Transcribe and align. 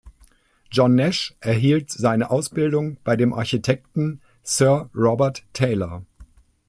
John 0.71 0.95
Nash 0.95 1.35
erhielt 1.41 1.91
seine 1.91 2.31
Ausbildung 2.31 2.97
bei 3.03 3.15
dem 3.15 3.33
Architekten 3.33 4.19
Sir 4.41 4.89
Robert 4.95 5.43
Taylor. 5.53 6.01